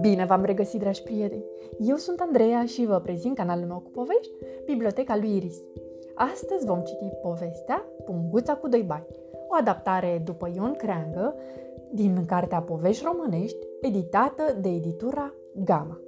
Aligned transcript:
Bine 0.00 0.24
v-am 0.24 0.44
regăsit, 0.44 0.80
dragi 0.80 1.02
prieteni! 1.02 1.44
Eu 1.78 1.96
sunt 1.96 2.20
Andreea 2.20 2.64
și 2.64 2.86
vă 2.86 3.00
prezint 3.00 3.36
canalul 3.36 3.66
meu 3.66 3.78
cu 3.78 3.90
povești, 3.90 4.32
Biblioteca 4.64 5.16
lui 5.16 5.36
Iris. 5.36 5.62
Astăzi 6.14 6.66
vom 6.66 6.80
citi 6.80 7.12
povestea 7.22 7.84
Punguța 8.04 8.54
cu 8.54 8.68
doi 8.68 8.82
bani, 8.82 9.06
o 9.48 9.54
adaptare 9.60 10.22
după 10.24 10.50
Ion 10.54 10.74
Creangă 10.74 11.34
din 11.90 12.24
cartea 12.26 12.60
Povești 12.60 13.04
Românești, 13.04 13.66
editată 13.80 14.42
de 14.60 14.68
editura 14.68 15.34
Gama. 15.64 16.00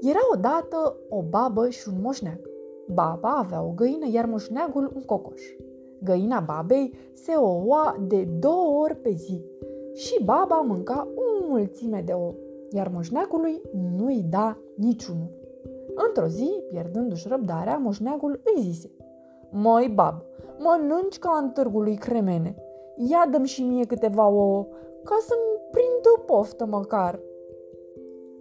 Era 0.00 0.20
odată 0.34 0.96
o 1.08 1.22
babă 1.22 1.68
și 1.68 1.88
un 1.88 2.00
moșneag. 2.00 2.50
Baba 2.86 3.36
avea 3.36 3.62
o 3.62 3.72
găină, 3.74 4.06
iar 4.12 4.24
moșneagul 4.24 4.92
un 4.94 5.02
cocoș. 5.02 5.42
Găina 6.02 6.40
babei 6.40 6.94
se 7.12 7.32
oua 7.32 7.96
de 8.08 8.28
două 8.38 8.82
ori 8.82 8.96
pe 8.96 9.10
zi 9.10 9.44
și 9.94 10.24
baba 10.24 10.60
mânca 10.60 11.08
o 11.14 11.46
mulțime 11.48 12.02
de 12.06 12.12
ouă, 12.12 12.34
iar 12.70 12.90
moșneagului 12.94 13.60
nu-i 13.96 14.26
da 14.30 14.58
niciunul. 14.76 15.30
Într-o 16.06 16.26
zi, 16.26 16.62
pierdându-și 16.68 17.28
răbdarea, 17.28 17.76
moșneagul 17.76 18.40
îi 18.44 18.62
zise 18.62 18.90
Măi, 19.50 19.92
bab, 19.94 20.22
mănânci 20.58 21.18
ca 21.18 21.38
în 21.42 21.50
târgul 21.50 21.82
lui 21.82 21.96
Cremene. 21.96 22.56
Ia 22.96 23.28
dăm 23.30 23.44
și 23.44 23.62
mie 23.62 23.84
câteva 23.84 24.28
ouă, 24.28 24.66
ca 25.04 25.16
să-mi 25.20 25.70
prind 25.70 26.24
poftă 26.26 26.66
măcar. 26.66 27.20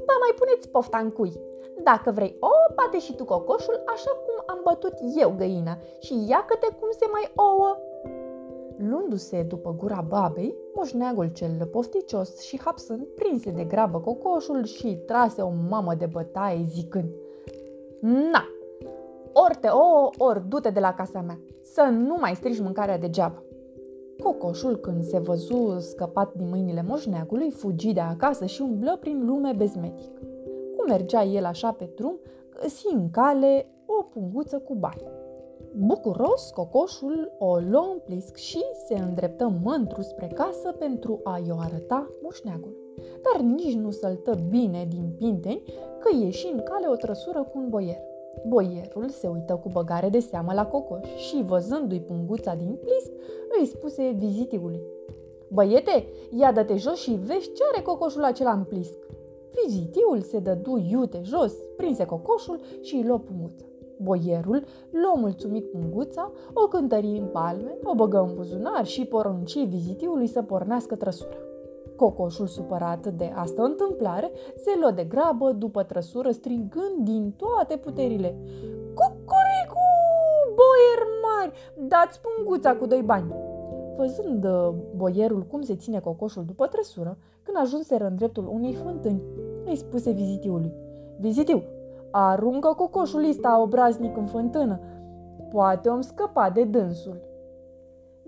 Ba 0.05 0.13
mai 0.19 0.33
puneți 0.35 0.69
pofta 0.69 0.97
în 0.97 1.09
cui. 1.09 1.46
Dacă 1.83 2.11
vrei 2.11 2.37
ouă, 2.39 2.67
bate 2.75 2.99
și 2.99 3.15
tu 3.15 3.25
cocoșul 3.25 3.83
așa 3.85 4.11
cum 4.25 4.43
am 4.55 4.59
bătut 4.63 4.93
eu 5.15 5.33
găina 5.37 5.77
și 5.99 6.25
ia 6.27 6.45
câte 6.47 6.75
cum 6.79 6.89
se 6.91 7.05
mai 7.11 7.31
ouă. 7.35 7.77
Luându-se 8.77 9.43
după 9.43 9.75
gura 9.77 10.05
babei, 10.07 10.55
moșneagul 10.75 11.27
cel 11.27 11.69
pofticios 11.71 12.39
și 12.39 12.59
hapsând 12.59 13.07
prinse 13.15 13.51
de 13.51 13.63
grabă 13.63 13.99
cocoșul 13.99 14.63
și 14.63 14.95
trase 15.05 15.41
o 15.41 15.51
mamă 15.69 15.93
de 15.93 16.05
bătaie 16.05 16.63
zicând 16.63 17.09
Na! 18.01 18.45
Ori 19.33 19.57
te 19.61 19.67
ouă, 19.67 20.09
ori 20.17 20.47
du-te 20.47 20.69
de 20.69 20.79
la 20.79 20.93
casa 20.93 21.21
mea, 21.21 21.39
să 21.61 21.81
nu 21.91 22.17
mai 22.19 22.35
strici 22.35 22.59
mâncarea 22.59 22.97
degeaba. 22.97 23.43
Cocoșul, 24.23 24.75
când 24.75 25.03
se 25.03 25.19
văzu 25.19 25.77
scăpat 25.79 26.33
din 26.33 26.49
mâinile 26.49 26.85
moșneagului, 26.87 27.51
fugi 27.51 27.93
de 27.93 27.99
acasă 27.99 28.45
și 28.45 28.61
umblă 28.61 28.97
prin 28.99 29.25
lume 29.25 29.53
bezmetic. 29.57 30.11
Cum 30.87 30.95
mergea 30.95 31.23
el 31.23 31.45
așa 31.45 31.71
pe 31.71 31.89
drum, 31.95 32.19
găsi 32.61 32.87
în 32.93 33.09
cale 33.09 33.65
o 33.85 34.03
punguță 34.03 34.59
cu 34.59 34.75
bani. 34.75 35.03
Bucuros, 35.75 36.49
cocoșul 36.49 37.31
o 37.39 37.57
luă 37.57 37.89
în 37.91 37.99
plisc 38.05 38.35
și 38.35 38.63
se 38.87 38.93
îndreptă 38.93 39.53
mântru 39.63 40.01
spre 40.01 40.27
casă 40.27 40.71
pentru 40.79 41.19
a-i 41.23 41.51
o 41.51 41.55
arăta 41.59 42.11
moșneagul. 42.21 42.75
Dar 43.21 43.41
nici 43.41 43.75
nu 43.75 43.91
săltă 43.91 44.39
bine 44.49 44.85
din 44.89 45.13
pinteni 45.17 45.61
că 45.99 46.15
ieși 46.15 46.49
în 46.51 46.61
cale 46.63 46.87
o 46.87 46.95
trăsură 46.95 47.43
cu 47.43 47.57
un 47.57 47.69
boier. 47.69 48.01
Boierul 48.47 49.09
se 49.09 49.27
uită 49.27 49.55
cu 49.55 49.69
băgare 49.69 50.09
de 50.09 50.19
seamă 50.19 50.53
la 50.53 50.65
cocoș 50.65 51.07
și, 51.15 51.43
văzându-i 51.43 52.01
punguța 52.01 52.55
din 52.55 52.77
plisc, 52.81 53.11
îi 53.59 53.65
spuse 53.65 54.15
vizitiului. 54.17 54.81
Băiete, 55.49 56.05
ia 56.37 56.51
dă-te 56.51 56.75
jos 56.75 56.99
și 56.99 57.11
vezi 57.11 57.51
ce 57.53 57.63
are 57.73 57.81
cocoșul 57.81 58.23
acela 58.23 58.51
în 58.51 58.63
plisc. 58.63 58.97
Vizitiul 59.65 60.21
se 60.21 60.39
dădu 60.39 60.77
iute 60.89 61.21
jos, 61.23 61.53
prinse 61.77 62.05
cocoșul 62.05 62.59
și 62.81 62.95
îi 62.95 63.03
luă 63.03 63.19
punguța. 63.19 63.65
Boierul 64.01 64.63
luă 64.91 65.13
mulțumit 65.15 65.71
punguța, 65.71 66.31
o 66.53 66.67
cântări 66.67 67.17
în 67.17 67.25
palme, 67.25 67.77
o 67.83 67.95
băgă 67.95 68.19
în 68.19 68.35
buzunar 68.35 68.85
și 68.85 69.05
porunci 69.05 69.65
vizitiului 69.67 70.27
să 70.27 70.41
pornească 70.41 70.95
trăsura. 70.95 71.37
Cocoșul, 71.95 72.47
supărat 72.47 73.07
de 73.07 73.31
asta 73.35 73.63
întâmplare, 73.63 74.31
se 74.55 74.71
luă 74.79 74.91
de 74.91 75.03
grabă 75.03 75.51
după 75.51 75.83
trăsură, 75.83 76.31
strigând 76.31 76.97
din 76.99 77.33
toate 77.37 77.77
puterile. 77.77 78.35
Cucuricu! 78.93 79.87
Boier 80.57 81.01
mari! 81.23 81.51
Dați 81.87 82.21
punguța 82.21 82.75
cu 82.75 82.85
doi 82.85 83.01
bani! 83.01 83.33
Văzând 83.97 84.43
uh, 84.45 84.73
boierul 84.95 85.41
cum 85.41 85.61
se 85.61 85.75
ține 85.75 85.99
cocoșul 85.99 86.43
după 86.45 86.67
trăsură, 86.67 87.17
când 87.43 87.57
ajunseră 87.59 88.05
în 88.05 88.15
dreptul 88.15 88.47
unei 88.51 88.73
fântâni, 88.73 89.21
îi 89.69 89.75
spuse 89.75 90.11
vizitiului. 90.11 90.73
Vizitiu, 91.19 91.63
aruncă 92.11 92.73
cocoșul 92.77 93.29
ăsta 93.29 93.61
obraznic 93.61 94.17
în 94.17 94.25
fântână. 94.25 94.79
Poate 95.49 95.89
om 95.89 96.01
scăpa 96.01 96.49
de 96.49 96.63
dânsul. 96.63 97.21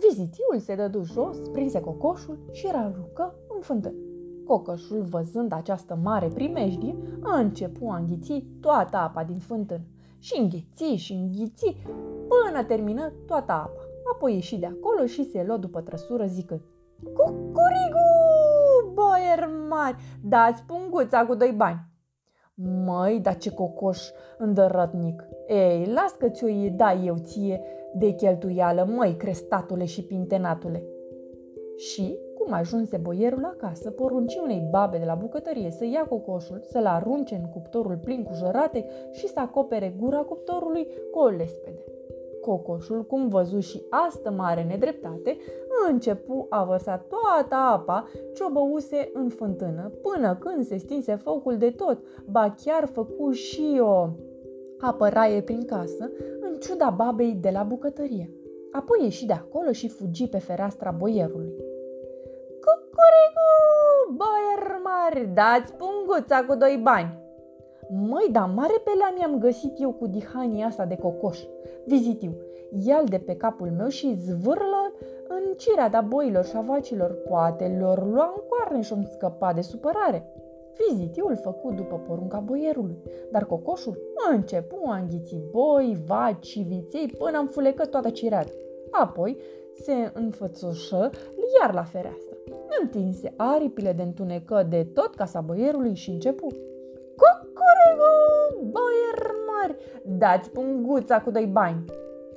Vizitiul 0.08 0.60
se 0.60 0.76
dădu 0.76 1.02
jos, 1.02 1.38
prinse 1.52 1.80
cocoșul 1.82 2.40
și 2.52 2.66
îl 2.66 2.76
aruncă 2.76 3.34
în 3.56 3.62
fântână. 3.62 3.96
Cocoșul, 4.46 5.02
văzând 5.02 5.54
această 5.54 6.00
mare 6.04 6.28
primejdie, 6.28 6.96
a 7.22 7.38
început 7.38 7.88
a 7.90 7.96
înghiți 7.96 8.46
toată 8.62 8.98
apa 8.98 9.24
din 9.24 9.38
fântână. 9.38 9.84
Și 10.20 10.40
înghiți 10.40 10.84
și 10.84 11.14
înghiți 11.14 11.76
până 12.28 12.64
termină 12.64 13.12
toată 13.26 13.52
apa. 13.52 13.84
Apoi 14.14 14.34
ieși 14.34 14.58
de 14.58 14.66
acolo 14.66 15.06
și 15.06 15.30
se 15.30 15.44
luă 15.48 15.58
după 15.58 15.82
trăsură 15.82 16.26
zicând 16.26 16.62
Cucurigu, 17.04 18.39
boier 19.00 19.50
mari, 19.70 19.96
dați 20.24 20.64
punguța 20.64 21.26
cu 21.26 21.36
doi 21.36 21.54
bani. 21.56 21.88
Măi, 22.86 23.20
da 23.20 23.34
ce 23.34 23.52
cocoș 23.52 24.10
îndărătnic! 24.38 25.28
Ei, 25.48 25.86
las 25.86 26.12
că 26.12 26.30
ți-o 26.30 26.48
da 26.76 26.94
eu 26.94 27.16
ție 27.18 27.62
de 27.94 28.12
cheltuială, 28.12 28.84
măi, 28.96 29.16
crestatule 29.16 29.86
și 29.86 30.04
pintenatule! 30.04 30.84
Și, 31.78 32.18
cum 32.38 32.54
ajunse 32.54 32.98
boierul 32.98 33.46
acasă, 33.46 33.92
porunci 33.92 34.36
unei 34.36 34.68
babe 34.72 34.98
de 34.98 35.06
la 35.06 35.16
bucătărie 35.16 35.72
să 35.72 35.86
ia 35.86 36.06
cocoșul, 36.10 36.62
să-l 36.64 36.86
arunce 36.86 37.36
în 37.36 37.46
cuptorul 37.46 37.98
plin 37.98 38.24
cu 38.24 38.34
jărate 38.34 38.86
și 39.12 39.28
să 39.28 39.40
acopere 39.40 39.96
gura 39.98 40.20
cuptorului 40.20 40.88
cu 41.12 41.20
o 41.20 41.28
lespede. 41.28 41.84
Cocoșul, 42.42 43.06
cum 43.06 43.28
văzu 43.28 43.60
și 43.60 43.84
astă 43.90 44.32
mare 44.32 44.64
nedreptate, 44.64 45.38
începu 45.90 46.46
a 46.50 46.64
vărsa 46.64 46.98
toată 46.98 47.56
apa 47.56 48.08
ce 48.34 48.44
o 48.44 48.50
băuse 48.50 49.10
în 49.14 49.30
fântână, 49.30 49.92
până 50.02 50.36
când 50.36 50.66
se 50.66 50.78
stinse 50.78 51.16
focul 51.16 51.58
de 51.58 51.70
tot, 51.70 52.00
ba 52.26 52.56
chiar 52.64 52.86
făcu 52.86 53.32
și 53.32 53.80
o 53.82 54.10
apăraie 54.80 55.42
prin 55.42 55.66
casă, 55.66 56.12
în 56.40 56.56
ciuda 56.60 56.90
babei 56.90 57.34
de 57.42 57.50
la 57.50 57.64
bucătărie. 57.64 58.34
Apoi 58.72 59.04
ieși 59.04 59.26
de 59.26 59.34
acolo 59.34 59.72
și 59.72 59.88
fugi 59.88 60.28
pe 60.28 60.38
fereastra 60.38 60.92
boierului. 60.92 61.54
Cucurigu, 62.64 63.52
boier 64.16 64.82
mari, 64.84 65.34
dați 65.34 65.74
punguța 65.74 66.44
cu 66.46 66.56
doi 66.56 66.80
bani! 66.84 67.19
Măi, 67.92 68.30
dar 68.32 68.52
mare 68.56 68.82
pe 68.84 68.92
la 69.00 69.14
mi-am 69.18 69.40
găsit 69.40 69.82
eu 69.82 69.92
cu 69.92 70.08
dihania 70.08 70.66
asta 70.66 70.86
de 70.86 70.96
cocoș. 70.96 71.40
Vizitiu, 71.86 72.32
ia 72.86 73.04
de 73.06 73.18
pe 73.18 73.36
capul 73.36 73.72
meu 73.78 73.88
și 73.88 74.14
zvârlă 74.14 74.94
în 75.28 75.54
cirea 75.58 75.90
da 75.90 76.02
boilor 76.02 76.46
și 76.46 76.56
a 76.56 76.62
vacilor. 76.62 77.12
Poate 77.12 77.78
lor 77.80 78.06
lua 78.06 78.34
în 78.36 78.44
coarne 78.50 78.82
și 78.82 79.08
scăpa 79.14 79.54
de 79.54 79.62
supărare. 79.62 80.34
Vizitiul 80.88 81.40
făcut 81.44 81.76
după 81.76 81.96
porunca 81.96 82.40
boierului, 82.40 82.98
dar 83.32 83.46
cocoșul 83.46 83.98
a 84.30 84.34
început 84.34 84.80
a 84.86 84.96
înghiți 84.96 85.38
boi, 85.52 85.98
vaci 86.06 86.46
și 86.46 86.60
viței 86.60 87.16
până 87.18 87.38
am 87.38 87.48
fulecă 87.48 87.86
toată 87.86 88.10
cireada. 88.10 88.50
Apoi 88.92 89.38
se 89.74 90.12
înfățoșă 90.14 91.10
iar 91.60 91.74
la 91.74 91.84
fereastră. 91.84 92.36
Întinse 92.82 93.34
aripile 93.38 93.92
de 93.92 94.02
întunecă 94.02 94.66
de 94.70 94.84
tot 94.94 95.16
casa 95.16 95.42
boierului 95.42 95.96
și 95.96 96.10
începu. 96.10 96.48
Cucurigu, 97.90 98.72
boier 98.72 99.36
mari, 99.48 99.76
dați 100.18 100.50
punguța 100.50 101.22
cu 101.22 101.32
doi 101.32 101.46
bani. 101.46 101.86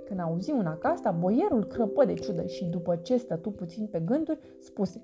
Când 0.04 0.20
auzi 0.20 0.50
una 0.50 0.76
ca 0.76 0.88
asta, 0.88 1.10
boierul 1.10 1.64
crăpă 1.64 2.04
de 2.04 2.14
ciudă 2.14 2.46
și 2.46 2.64
după 2.64 2.96
ce 2.96 3.16
stătu 3.16 3.50
puțin 3.50 3.86
pe 3.86 3.98
gânduri, 3.98 4.38
spuse 4.58 5.02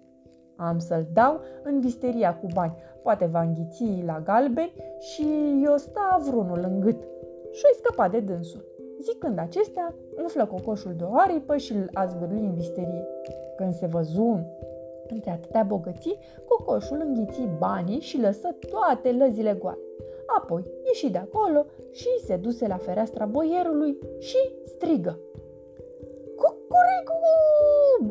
Am 0.56 0.78
să-l 0.78 1.06
dau 1.12 1.40
în 1.62 1.80
visteria 1.80 2.36
cu 2.36 2.46
bani, 2.54 2.76
poate 3.02 3.24
va 3.24 3.40
înghiți 3.40 4.02
la 4.06 4.20
galbeni 4.20 4.72
și 4.98 5.26
eu 5.64 5.76
sta 5.76 6.20
vrunul 6.28 6.60
în 6.62 6.80
gât. 6.80 7.02
Și-o 7.52 7.68
scăpa 7.76 8.08
de 8.08 8.20
dânsul. 8.20 8.64
Zicând 9.00 9.38
acestea, 9.38 9.94
umflă 10.20 10.46
cocoșul 10.46 10.94
de 10.96 11.04
o 11.04 11.16
aripă 11.16 11.56
și 11.56 11.72
îl 11.72 11.90
a 11.92 12.06
zvârli 12.06 12.38
în 12.38 12.54
visterie. 12.54 13.06
Când 13.56 13.74
se 13.74 13.86
văzu 13.86 14.46
între 15.08 15.30
atâtea 15.30 15.62
bogății, 15.62 16.18
cocoșul 16.48 17.02
înghiți 17.06 17.48
banii 17.58 18.00
și 18.00 18.20
lăsă 18.20 18.48
toate 18.70 19.12
lăzile 19.12 19.56
goale. 19.60 19.87
Apoi 20.36 20.64
ieși 20.84 21.10
de 21.10 21.18
acolo 21.18 21.66
și 21.90 22.08
se 22.24 22.36
duse 22.36 22.66
la 22.66 22.76
fereastra 22.76 23.24
boierului 23.24 23.98
și 24.18 24.36
strigă. 24.64 25.18
Cucuricu! 26.36 27.16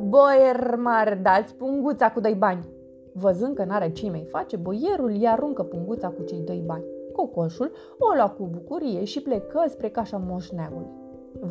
Boier 0.07 0.75
mare, 0.75 1.19
dați 1.23 1.55
punguța 1.55 2.11
cu 2.11 2.19
doi 2.19 2.33
bani! 2.33 2.75
Văzând 3.13 3.55
că 3.55 3.63
n-are 3.63 3.91
ce 3.91 4.09
mai 4.09 4.27
face, 4.29 4.55
boierul 4.55 5.09
îi 5.09 5.27
aruncă 5.27 5.63
punguța 5.63 6.09
cu 6.09 6.23
cei 6.23 6.39
doi 6.39 6.63
bani. 6.65 6.83
Cocoșul 7.13 7.71
o 7.99 8.15
lua 8.15 8.29
cu 8.29 8.43
bucurie 8.43 9.03
și 9.03 9.21
plecă 9.21 9.65
spre 9.67 9.89
cașa 9.89 10.21
moșneagului. 10.27 10.89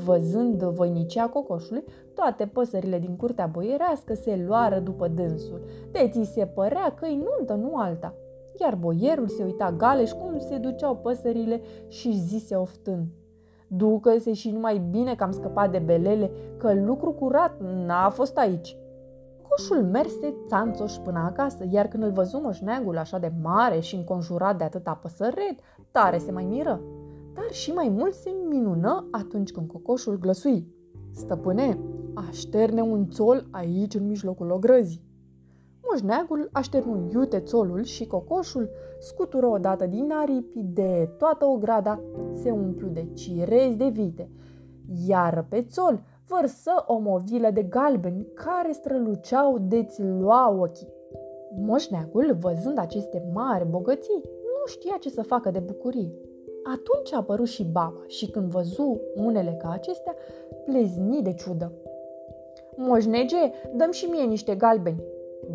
Văzând 0.05 0.63
voinicia 0.63 1.29
cocoșului, 1.29 1.85
toate 2.15 2.47
păsările 2.47 2.99
din 2.99 3.17
curtea 3.17 3.47
boierească 3.47 4.15
se 4.15 4.45
luară 4.47 4.79
după 4.79 5.09
dânsul. 5.09 5.61
Deci 5.93 6.27
se 6.27 6.47
părea 6.55 6.95
că 6.99 7.05
îi 7.05 7.25
nuntă, 7.25 7.55
nu 7.55 7.77
alta. 7.77 8.15
Iar 8.61 8.75
boierul 8.75 9.29
se 9.29 9.45
uita 9.45 9.73
galeș 9.73 10.11
cum 10.11 10.39
se 10.39 10.59
duceau 10.59 10.97
păsările 10.97 11.61
și 11.89 12.19
zise 12.19 12.55
oftând. 12.55 13.07
Ducă-se 13.69 14.33
și 14.33 14.51
numai 14.51 14.79
bine 14.91 15.15
că 15.15 15.23
am 15.23 15.33
scăpat 15.33 15.71
de 15.71 15.79
belele, 15.79 16.31
că 16.57 16.75
lucru 16.75 17.13
curat 17.13 17.61
n-a 17.87 18.09
fost 18.09 18.37
aici. 18.37 18.77
Coșul 19.49 19.85
merse 19.85 20.35
țanțoș 20.47 20.95
până 20.95 21.19
acasă, 21.19 21.67
iar 21.71 21.87
când 21.87 22.03
îl 22.03 22.11
văzu 22.11 22.41
moșneagul 22.43 22.99
așa 22.99 23.19
de 23.19 23.33
mare 23.43 23.81
și 23.81 23.95
înconjurat 23.95 24.59
de 24.59 24.65
atâta 24.65 24.99
păsăret, 25.03 25.59
tare 25.91 26.19
se 26.19 26.33
mai 26.33 26.45
miră. 26.45 26.81
Dar 27.35 27.51
și 27.51 27.73
mai 27.73 27.89
mult 27.89 28.15
se 28.15 28.31
minună 28.49 29.09
atunci 29.11 29.51
când 29.51 29.71
cocoșul 29.71 30.19
glăsui. 30.19 30.75
Stăpâne, 31.13 31.79
așterne 32.15 32.81
un 32.81 33.09
țol 33.09 33.47
aici 33.51 33.95
în 33.95 34.07
mijlocul 34.07 34.51
ogrăzii. 34.51 35.05
Moșneagul 35.91 36.49
așternu 36.53 37.11
iute 37.13 37.41
țolul 37.41 37.83
și 37.83 38.07
cocoșul 38.07 38.71
scutură 38.99 39.47
odată 39.47 39.87
din 39.87 40.13
aripi 40.13 40.63
de 40.63 41.11
toată 41.19 41.45
ograda, 41.45 42.01
se 42.33 42.51
umplu 42.51 42.89
de 42.89 43.09
cirezi 43.13 43.77
de 43.77 43.89
vite, 43.89 44.31
iar 45.07 45.47
pe 45.49 45.63
țol 45.63 46.03
vărsă 46.27 46.71
o 46.87 46.99
movilă 46.99 47.51
de 47.51 47.63
galbeni 47.63 48.27
care 48.35 48.73
străluceau 48.73 49.59
de-ți 49.59 50.03
lua 50.03 50.57
ochii. 50.61 50.93
Moșneagul, 51.59 52.37
văzând 52.41 52.79
aceste 52.79 53.31
mari 53.35 53.67
bogății, 53.69 54.23
nu 54.25 54.67
știa 54.67 54.97
ce 55.01 55.11
să 55.11 55.23
facă 55.23 55.51
de 55.51 55.59
bucurie. 55.59 56.13
Atunci 56.63 57.13
a 57.13 57.17
apărut 57.17 57.47
și 57.47 57.65
baba 57.65 58.05
și 58.07 58.31
când 58.31 58.51
văzu 58.51 59.01
unele 59.15 59.57
ca 59.59 59.71
acestea, 59.71 60.15
plezni 60.65 61.23
de 61.23 61.33
ciudă. 61.33 61.73
Moșnege, 62.77 63.51
dăm 63.75 63.91
și 63.91 64.07
mie 64.07 64.25
niște 64.25 64.55
galbeni. 64.55 65.03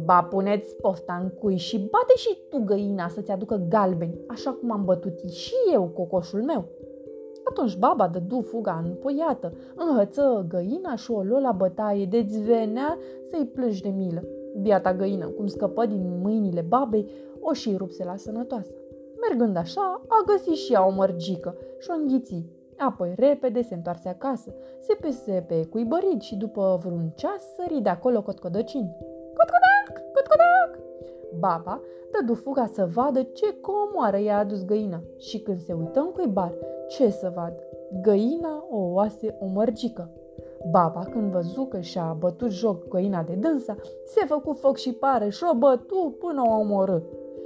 Ba, 0.05 0.23
puneți 0.23 0.75
pofta 0.75 1.19
în 1.21 1.29
cui 1.29 1.57
și 1.57 1.77
bate 1.77 2.13
și 2.15 2.37
tu 2.49 2.61
găina 2.65 3.07
să-ți 3.07 3.31
aducă 3.31 3.65
galbeni, 3.69 4.19
așa 4.27 4.51
cum 4.51 4.71
am 4.71 4.85
bătut 4.85 5.29
și 5.29 5.53
eu 5.73 5.87
cocoșul 5.87 6.43
meu. 6.43 6.65
Atunci 7.43 7.77
baba 7.77 8.07
dădu 8.07 8.41
fuga 8.41 8.81
împoiată, 8.85 9.53
înhăță 9.75 10.45
găina 10.49 10.95
și 10.95 11.11
o 11.11 11.21
luă 11.21 11.39
la 11.39 11.51
bătaie, 11.51 12.05
de 12.05 12.25
venea 12.45 12.97
să-i 13.29 13.45
plângi 13.45 13.81
de 13.81 13.89
milă. 13.89 14.23
Biata 14.61 14.93
găină, 14.93 15.27
cum 15.27 15.47
scăpă 15.47 15.85
din 15.85 16.19
mâinile 16.21 16.61
babei, 16.61 17.09
o 17.39 17.53
și 17.53 17.75
rupse 17.77 18.03
la 18.03 18.15
sănătoasă. 18.15 18.71
Mergând 19.29 19.57
așa, 19.57 20.01
a 20.07 20.23
găsit 20.25 20.53
și 20.53 20.73
ea 20.73 20.87
o 20.87 20.91
mărgică 20.91 21.55
și 21.79 21.89
o 21.89 21.93
înghiți. 21.93 22.45
Apoi 22.77 23.13
repede 23.17 23.61
se 23.61 23.73
întoarse 23.73 24.09
acasă, 24.09 24.53
se 24.79 24.97
pese 25.01 25.45
pe 25.47 25.65
cuibărit 25.65 26.21
și 26.21 26.35
după 26.35 26.79
vreun 26.83 27.11
ceas 27.15 27.41
sări 27.55 27.81
de 27.81 27.89
acolo 27.89 28.21
cotcodăcini. 28.21 28.95
Cotcodac, 29.37 30.13
cotcodac! 30.13 30.79
Baba 31.39 31.81
dădu 32.11 32.33
fuga 32.33 32.65
să 32.65 32.89
vadă 32.93 33.21
ce 33.23 33.59
comoară 33.61 34.17
i-a 34.17 34.37
adus 34.37 34.65
găina 34.65 35.01
și 35.17 35.39
când 35.39 35.59
se 35.59 35.73
uită 35.73 35.99
în 35.99 36.11
cuibar, 36.11 36.53
ce 36.87 37.09
să 37.09 37.31
vad? 37.35 37.53
Găina 38.01 38.65
o 38.69 38.77
oase 38.77 39.37
o 39.39 39.45
mărgică. 39.45 40.09
Baba, 40.71 41.03
când 41.11 41.31
văzu 41.31 41.63
că 41.65 41.79
și-a 41.79 42.15
bătut 42.19 42.51
joc 42.51 42.87
găina 42.87 43.23
de 43.23 43.33
dânsa, 43.33 43.75
se 44.05 44.25
făcu 44.25 44.53
foc 44.53 44.77
și 44.77 44.93
pare 44.93 45.29
și 45.29 45.43
o 45.53 45.57
bătu 45.57 46.15
până 46.19 46.41
o 46.45 46.59
omorâ. 46.59 46.99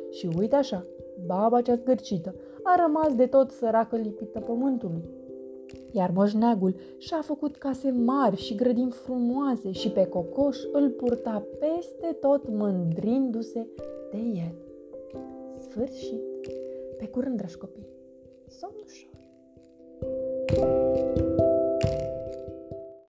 Și 0.09 0.29
uite 0.37 0.55
așa, 0.55 0.85
baba 1.25 1.61
cea 1.61 1.75
zgârcită 1.75 2.35
a 2.63 2.81
rămas 2.81 3.15
de 3.15 3.25
tot 3.25 3.51
săracă 3.51 3.95
lipită 3.95 4.39
pământului. 4.39 5.03
Iar 5.91 6.11
moșneagul 6.11 6.75
și-a 6.97 7.21
făcut 7.21 7.55
case 7.55 7.91
mari 7.91 8.35
și 8.35 8.55
grădini 8.55 8.91
frumoase 8.91 9.71
și 9.71 9.89
pe 9.89 10.05
cocoș 10.05 10.57
îl 10.71 10.89
purta 10.89 11.47
peste 11.59 12.17
tot 12.19 12.49
mândrindu-se 12.49 13.67
de 14.11 14.17
el. 14.17 14.55
Sfârșit! 15.61 16.21
Pe 16.97 17.07
curând, 17.07 17.37
dragi 17.37 17.57
copii! 17.57 17.87
Somn 18.47 18.75
ușor! 18.85 19.13
thank 20.47 20.59
you 20.59 20.84